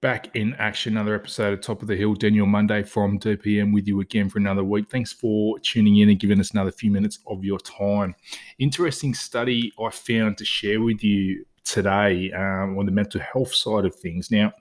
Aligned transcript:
back 0.00 0.34
in 0.34 0.54
action. 0.54 0.96
Another 0.96 1.14
episode 1.14 1.52
of 1.52 1.60
Top 1.60 1.82
of 1.82 1.88
the 1.88 1.96
Hill. 1.96 2.14
Daniel 2.14 2.46
Monday 2.46 2.82
from 2.82 3.18
DPM 3.18 3.72
with 3.72 3.86
you 3.86 4.00
again 4.00 4.30
for 4.30 4.38
another 4.38 4.64
week. 4.64 4.90
Thanks 4.90 5.12
for 5.12 5.58
tuning 5.58 5.98
in 5.98 6.08
and 6.08 6.18
giving 6.18 6.40
us 6.40 6.52
another 6.52 6.70
few 6.70 6.90
minutes 6.90 7.18
of 7.26 7.44
your 7.44 7.58
time. 7.58 8.14
Interesting 8.58 9.14
study 9.14 9.72
I 9.78 9.90
found 9.90 10.38
to 10.38 10.44
share 10.44 10.80
with 10.80 11.04
you 11.04 11.44
today 11.64 12.32
um, 12.32 12.78
on 12.78 12.86
the 12.86 12.92
mental 12.92 13.20
health 13.20 13.54
side 13.54 13.84
of 13.84 13.94
things. 13.94 14.30
Now, 14.30 14.52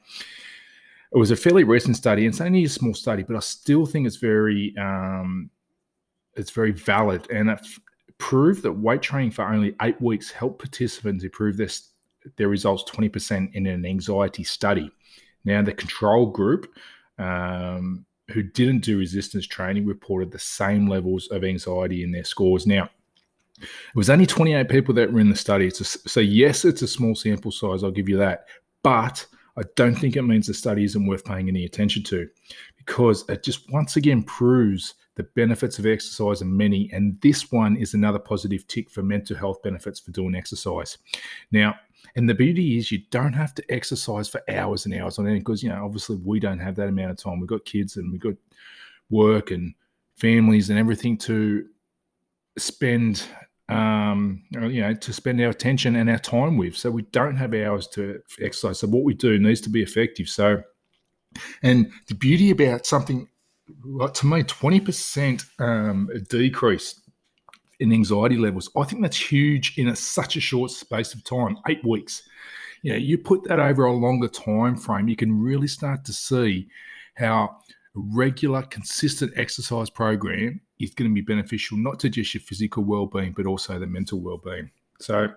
it 1.12 1.18
was 1.18 1.32
a 1.32 1.36
fairly 1.36 1.64
recent 1.64 1.96
study, 1.96 2.26
and 2.26 2.34
it's 2.34 2.42
only 2.42 2.66
a 2.66 2.70
small 2.70 2.94
study, 2.94 3.24
but 3.24 3.36
I 3.36 3.40
still 3.40 3.86
think 3.86 4.08
it's 4.08 4.18
very 4.18 4.76
um, 4.78 5.50
it's 6.36 6.52
very 6.52 6.72
valid, 6.72 7.30
and 7.32 7.50
it 7.50 7.66
proved 8.18 8.62
that 8.64 8.74
weight 8.74 9.02
training 9.02 9.32
for 9.32 9.46
only 9.46 9.74
eight 9.82 10.00
weeks 10.02 10.30
helped 10.30 10.60
participants 10.60 11.24
improve 11.24 11.58
their 11.58 11.70
their 12.36 12.50
results 12.50 12.84
20% 12.92 13.56
in 13.56 13.66
an 13.66 13.86
anxiety 13.86 14.44
study. 14.44 14.92
Now, 15.46 15.62
the 15.62 15.74
control 15.74 16.28
group 16.28 16.74
um, 17.18 18.06
who 18.32 18.44
didn't 18.44 18.80
do 18.80 18.98
resistance 18.98 19.48
training 19.48 19.86
reported 19.86 20.32
the 20.32 20.40
same 20.40 20.88
levels 20.88 21.28
of 21.28 21.44
anxiety 21.44 22.04
in 22.04 22.12
their 22.12 22.24
scores. 22.24 22.68
Now, 22.68 22.90
it 23.60 23.96
was 23.96 24.10
only 24.10 24.26
28 24.26 24.70
people 24.70 24.94
that 24.96 25.12
were 25.12 25.20
in 25.20 25.30
the 25.30 25.36
study. 25.36 25.68
A, 25.68 25.72
so, 25.72 26.20
yes, 26.20 26.64
it's 26.66 26.82
a 26.82 26.88
small 26.88 27.16
sample 27.16 27.52
size, 27.52 27.84
I'll 27.84 27.92
give 27.92 28.10
you 28.10 28.18
that. 28.18 28.46
But 28.84 29.26
I 29.58 29.64
don't 29.76 29.96
think 29.96 30.16
it 30.16 30.22
means 30.22 30.48
the 30.48 30.54
study 30.54 30.84
isn't 30.86 31.06
worth 31.06 31.26
paying 31.26 31.50
any 31.50 31.66
attention 31.66 32.04
to 32.04 32.30
because 32.78 33.28
it 33.28 33.44
just 33.44 33.70
once 33.72 33.98
again 33.98 34.24
proves 34.24 34.94
the 35.20 35.24
benefits 35.36 35.78
of 35.80 35.86
exercise 35.86 36.42
are 36.42 36.46
many. 36.46 36.90
And 36.94 37.20
this 37.20 37.52
one 37.52 37.76
is 37.76 37.94
another 37.94 38.20
positive 38.20 38.66
tick 38.68 38.90
for 38.90 39.04
mental 39.04 39.36
health 39.36 39.62
benefits 39.62 40.00
for 40.00 40.12
doing 40.12 40.34
exercise. 40.34 40.98
Now, 41.52 41.76
and 42.16 42.30
the 42.30 42.34
beauty 42.34 42.78
is 42.78 42.90
you 42.90 43.00
don't 43.12 43.34
have 43.34 43.54
to 43.56 43.64
exercise 43.70 44.30
for 44.30 44.42
hours 44.50 44.86
and 44.86 44.96
hours 44.96 45.20
on 45.20 45.28
end 45.28 45.40
because, 45.40 45.62
you 45.62 45.68
know, 45.68 45.84
obviously 45.84 46.16
we 46.24 46.40
don't 46.40 46.60
have 46.60 46.78
that 46.78 46.88
amount 46.88 47.12
of 47.12 47.18
time. 47.18 47.42
We've 47.42 47.50
got 47.50 47.66
kids 47.66 47.98
and 47.98 48.14
we've 48.14 48.22
got 48.22 48.36
work 49.10 49.52
and 49.52 49.74
families 50.16 50.70
and 50.70 50.80
everything 50.80 51.18
to 51.18 51.68
spend 52.58 53.28
um, 53.68 54.42
you 54.52 54.80
know, 54.80 54.94
to 54.94 55.12
spend 55.12 55.42
our 55.42 55.50
attention 55.50 55.98
and 55.98 56.10
our 56.10 56.18
time 56.18 56.56
with. 56.56 56.78
So 56.78 56.90
we 56.92 57.02
don't 57.12 57.36
have 57.36 57.54
hours 57.54 57.88
to 57.90 58.22
exercise. 58.40 58.80
So 58.80 58.88
what 58.88 59.04
we 59.04 59.14
do 59.14 59.38
needs 59.38 59.60
to 59.62 59.70
be 59.70 59.84
effective. 59.84 60.30
So, 60.30 60.64
and 61.62 61.92
the 62.08 62.16
beauty 62.16 62.52
about 62.52 62.86
something, 62.86 63.28
to 64.14 64.26
me, 64.28 64.44
twenty 64.44 64.80
percent 64.80 65.46
um, 65.60 66.10
decrease 66.30 67.02
in 67.80 67.94
anxiety 67.94 68.38
levels. 68.38 68.70
I 68.76 68.84
think 68.84 69.02
that's 69.02 69.32
huge 69.32 69.78
in 69.78 69.88
a, 69.88 69.96
such 69.96 70.36
a 70.36 70.42
short 70.42 70.72
space 70.72 71.14
of 71.14 71.24
time, 71.24 71.58
eight 71.68 71.84
weeks. 71.86 72.24
You 72.82 72.92
know, 72.92 72.98
you 72.98 73.18
put 73.18 73.44
that 73.46 73.60
over 73.60 73.86
a 73.86 73.94
longer 73.94 74.28
time 74.28 74.76
frame, 74.76 75.08
you 75.08 75.16
can 75.16 75.42
really 75.42 75.68
start 75.68 76.06
to 76.06 76.14
see 76.14 76.68
how 77.16 77.58
regular, 77.94 78.62
consistent 78.64 79.34
exercise 79.36 79.90
program 79.90 80.62
is 80.80 80.94
going 80.94 81.10
to 81.10 81.14
be 81.14 81.22
beneficial 81.22 81.78
not 81.78 82.00
to 82.00 82.10
just 82.10 82.34
your 82.34 82.42
physical 82.42 82.84
well-being, 82.84 83.34
but 83.34 83.46
also 83.46 83.80
the 83.80 83.88
mental 83.88 84.22
well-being. 84.22 84.72
So, 85.00 85.30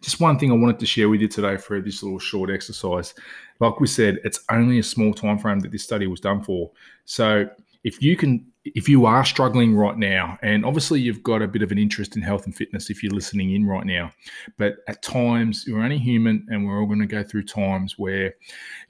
just 0.00 0.20
one 0.20 0.38
thing 0.38 0.50
I 0.50 0.54
wanted 0.54 0.78
to 0.80 0.86
share 0.86 1.08
with 1.08 1.20
you 1.20 1.28
today 1.28 1.56
for 1.56 1.80
this 1.80 2.02
little 2.02 2.18
short 2.18 2.50
exercise. 2.50 3.14
Like 3.60 3.80
we 3.80 3.86
said, 3.86 4.18
it's 4.24 4.40
only 4.50 4.78
a 4.78 4.82
small 4.82 5.12
time 5.12 5.38
frame 5.38 5.60
that 5.60 5.72
this 5.72 5.84
study 5.84 6.06
was 6.06 6.20
done 6.20 6.42
for. 6.42 6.70
So, 7.04 7.48
if 7.82 8.02
you 8.02 8.16
can 8.16 8.46
if 8.64 8.88
you 8.88 9.06
are 9.06 9.24
struggling 9.24 9.74
right 9.74 9.96
now, 9.96 10.38
and 10.42 10.66
obviously 10.66 11.00
you've 11.00 11.22
got 11.22 11.40
a 11.40 11.48
bit 11.48 11.62
of 11.62 11.72
an 11.72 11.78
interest 11.78 12.14
in 12.14 12.22
health 12.22 12.44
and 12.44 12.54
fitness 12.54 12.90
if 12.90 13.02
you're 13.02 13.12
listening 13.12 13.54
in 13.54 13.66
right 13.66 13.86
now, 13.86 14.12
but 14.58 14.76
at 14.86 15.02
times 15.02 15.64
you're 15.66 15.82
only 15.82 15.96
human 15.96 16.46
and 16.50 16.66
we're 16.66 16.78
all 16.78 16.86
going 16.86 17.00
to 17.00 17.06
go 17.06 17.22
through 17.22 17.44
times 17.44 17.98
where 17.98 18.34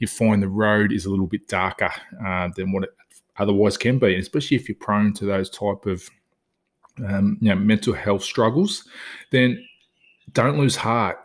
you 0.01 0.09
find 0.09 0.43
the 0.43 0.49
road 0.49 0.93
is 0.93 1.07
a 1.07 1.11
little 1.11 1.27
bit 1.27 1.47
darker 1.47 1.91
uh, 2.27 2.49
than 2.57 2.73
what 2.73 2.83
it 2.83 2.91
otherwise 3.39 3.77
can 3.77 3.99
be, 3.99 4.17
especially 4.17 4.57
if 4.57 4.69
you're 4.69 4.77
prone 4.77 5.13
to 5.15 5.25
those 5.25 5.49
type 5.49 5.87
of 5.87 6.09
um, 7.07 7.39
you 7.41 7.49
know, 7.49 7.55
mental 7.55 7.95
health 7.95 8.23
struggles, 8.23 8.85
then 9.31 9.65
don't 10.33 10.59
lose 10.59 10.77
heart. 10.77 11.19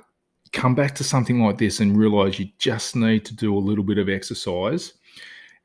Come 0.51 0.75
back 0.75 0.95
to 0.95 1.03
something 1.03 1.39
like 1.41 1.57
this 1.57 1.79
and 1.79 1.97
realize 1.97 2.39
you 2.39 2.49
just 2.59 2.95
need 2.95 3.25
to 3.25 3.35
do 3.35 3.55
a 3.55 3.59
little 3.59 3.83
bit 3.83 3.97
of 3.97 4.09
exercise 4.09 4.93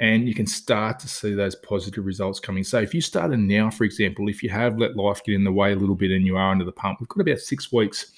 and 0.00 0.26
you 0.26 0.34
can 0.34 0.46
start 0.46 0.98
to 0.98 1.06
see 1.06 1.34
those 1.34 1.54
positive 1.54 2.06
results 2.06 2.40
coming. 2.40 2.64
So 2.64 2.80
if 2.80 2.94
you 2.94 3.02
started 3.02 3.38
now, 3.38 3.68
for 3.70 3.84
example, 3.84 4.28
if 4.30 4.42
you 4.42 4.48
have 4.48 4.78
let 4.78 4.96
life 4.96 5.22
get 5.22 5.34
in 5.34 5.44
the 5.44 5.52
way 5.52 5.72
a 5.72 5.76
little 5.76 5.94
bit 5.94 6.10
and 6.10 6.24
you 6.24 6.38
are 6.38 6.50
under 6.50 6.64
the 6.64 6.72
pump, 6.72 7.00
we've 7.00 7.08
got 7.08 7.20
about 7.20 7.38
six 7.38 7.70
weeks, 7.70 8.12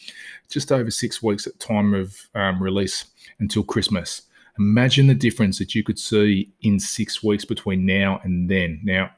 just 0.48 0.70
over 0.70 0.92
six 0.92 1.22
weeks 1.22 1.46
at 1.48 1.58
time 1.58 1.92
of 1.92 2.16
um, 2.36 2.62
release 2.62 3.06
until 3.40 3.64
Christmas. 3.64 4.22
Imagine 4.58 5.08
the 5.08 5.14
difference 5.14 5.58
that 5.58 5.74
you 5.74 5.82
could 5.82 5.98
see 5.98 6.52
in 6.60 6.78
six 6.78 7.22
weeks 7.22 7.44
between 7.44 7.84
now 7.84 8.20
and 8.22 8.48
then. 8.48 8.80
Now, 8.84 9.10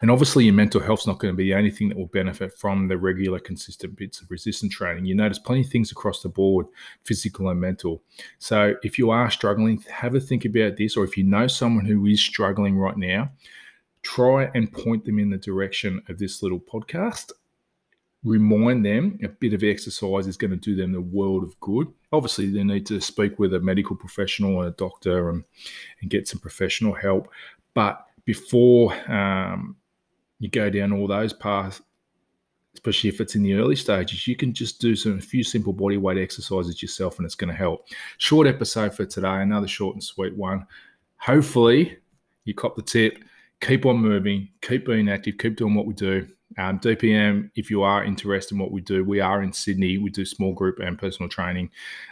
and 0.00 0.10
obviously, 0.10 0.44
your 0.44 0.54
mental 0.54 0.80
health's 0.80 1.06
not 1.06 1.18
going 1.18 1.32
to 1.32 1.36
be 1.36 1.44
the 1.44 1.54
only 1.54 1.70
thing 1.70 1.88
that 1.88 1.98
will 1.98 2.06
benefit 2.06 2.56
from 2.58 2.88
the 2.88 2.96
regular, 2.96 3.38
consistent 3.38 3.96
bits 3.96 4.20
of 4.20 4.30
resistance 4.30 4.74
training. 4.74 5.06
You 5.06 5.14
notice 5.14 5.38
plenty 5.38 5.62
of 5.62 5.68
things 5.68 5.92
across 5.92 6.22
the 6.22 6.28
board, 6.28 6.66
physical 7.04 7.48
and 7.48 7.60
mental. 7.60 8.02
So, 8.38 8.74
if 8.82 8.98
you 8.98 9.10
are 9.10 9.30
struggling, 9.30 9.82
have 9.90 10.14
a 10.14 10.20
think 10.20 10.44
about 10.44 10.76
this, 10.76 10.96
or 10.96 11.04
if 11.04 11.16
you 11.16 11.24
know 11.24 11.46
someone 11.46 11.84
who 11.84 12.06
is 12.06 12.20
struggling 12.20 12.76
right 12.76 12.96
now, 12.96 13.30
try 14.02 14.50
and 14.54 14.72
point 14.72 15.04
them 15.04 15.18
in 15.18 15.30
the 15.30 15.38
direction 15.38 16.02
of 16.08 16.18
this 16.18 16.42
little 16.42 16.60
podcast. 16.60 17.32
Remind 18.22 18.86
them 18.86 19.18
a 19.22 19.28
bit 19.28 19.52
of 19.52 19.62
exercise 19.62 20.26
is 20.26 20.38
going 20.38 20.50
to 20.50 20.56
do 20.56 20.74
them 20.74 20.92
the 20.92 21.00
world 21.00 21.42
of 21.42 21.58
good. 21.60 21.88
Obviously, 22.10 22.48
they 22.50 22.64
need 22.64 22.86
to 22.86 23.00
speak 23.00 23.38
with 23.38 23.52
a 23.52 23.60
medical 23.60 23.96
professional 23.96 24.60
and 24.60 24.68
a 24.68 24.76
doctor 24.76 25.28
and, 25.28 25.44
and 26.00 26.10
get 26.10 26.26
some 26.26 26.40
professional 26.40 26.94
help. 26.94 27.28
But 27.74 28.06
before 28.24 28.94
um, 29.10 29.76
you 30.38 30.48
go 30.48 30.70
down 30.70 30.92
all 30.92 31.06
those 31.06 31.32
paths, 31.32 31.80
especially 32.74 33.08
if 33.08 33.20
it's 33.20 33.34
in 33.34 33.42
the 33.42 33.54
early 33.54 33.76
stages, 33.76 34.26
you 34.26 34.36
can 34.36 34.52
just 34.52 34.80
do 34.80 34.96
some 34.96 35.18
a 35.18 35.20
few 35.20 35.44
simple 35.44 35.72
body 35.72 35.96
weight 35.96 36.18
exercises 36.18 36.82
yourself, 36.82 37.18
and 37.18 37.26
it's 37.26 37.34
going 37.34 37.50
to 37.50 37.56
help. 37.56 37.86
Short 38.18 38.46
episode 38.46 38.94
for 38.94 39.04
today, 39.04 39.42
another 39.42 39.68
short 39.68 39.94
and 39.94 40.02
sweet 40.02 40.36
one. 40.36 40.66
Hopefully, 41.18 41.96
you 42.44 42.54
cop 42.54 42.76
the 42.76 42.82
tip. 42.82 43.18
Keep 43.60 43.86
on 43.86 43.96
moving, 43.96 44.48
keep 44.60 44.84
being 44.84 45.08
active, 45.08 45.38
keep 45.38 45.56
doing 45.56 45.74
what 45.74 45.86
we 45.86 45.94
do. 45.94 46.26
Um, 46.58 46.78
DPM, 46.78 47.50
if 47.54 47.70
you 47.70 47.82
are 47.82 48.04
interested 48.04 48.54
in 48.54 48.60
what 48.60 48.72
we 48.72 48.80
do, 48.80 49.04
we 49.04 49.20
are 49.20 49.42
in 49.42 49.52
Sydney. 49.52 49.96
We 49.96 50.10
do 50.10 50.24
small 50.24 50.52
group 50.52 50.80
and 50.80 50.98
personal 50.98 51.28
training. 51.28 51.70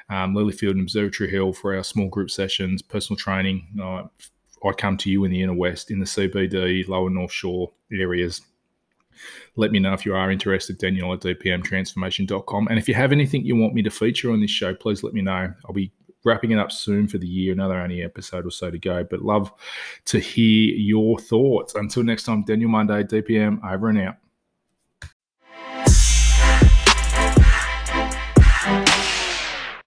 Um, 0.09 0.35
Lilyfield 0.35 0.73
and 0.73 0.81
Observatory 0.81 1.31
Hill 1.31 1.53
for 1.53 1.77
our 1.77 1.85
small 1.85 2.09
group 2.09 2.31
sessions, 2.31 2.81
personal 2.81 3.19
training. 3.19 3.67
Uh, 3.81 4.05
I 4.65 4.73
come 4.73 4.97
to 4.99 5.11
you 5.11 5.25
in 5.25 5.31
the 5.31 5.43
inner 5.43 5.55
west, 5.55 5.91
in 5.91 5.99
the 5.99 6.07
CBD, 6.07 6.87
lower 6.89 7.11
North 7.11 7.33
Shore 7.33 7.73
areas. 7.93 8.43
Let 9.57 9.71
me 9.71 9.79
know 9.79 9.93
if 9.93 10.07
you 10.07 10.15
are 10.15 10.31
interested, 10.31 10.79
Daniel 10.79 11.13
at 11.13 11.21
dpmtransformation.com. 11.21 12.69
And 12.69 12.79
if 12.79 12.89
you 12.89 12.95
have 12.95 13.13
anything 13.13 13.45
you 13.45 13.57
want 13.57 13.75
me 13.75 13.83
to 13.83 13.91
feature 13.91 14.31
on 14.33 14.41
this 14.41 14.51
show, 14.51 14.75
please 14.75 15.03
let 15.03 15.15
me 15.15 15.23
know. 15.23 15.53
I'll 15.67 15.75
be 15.75 15.93
wrapping 16.25 16.53
it 16.53 16.59
up 16.59 16.73
soon 16.73 17.09
for 17.09 17.19
the 17.19 17.27
year, 17.27 17.53
another 17.53 17.77
only 17.77 18.03
episode 18.03 18.47
or 18.47 18.51
so 18.51 18.71
to 18.71 18.79
go. 18.79 19.05
But 19.05 19.23
love 19.23 19.53
to 20.07 20.19
hear 20.19 20.75
your 20.75 21.19
thoughts. 21.19 21.75
Until 21.75 22.03
next 22.03 22.25
time, 22.25 22.45
Daniel 22.45 22.71
Monday, 22.71 23.03
DPM, 23.03 23.63
over 23.65 23.89
and 23.89 23.99
out. 23.99 24.17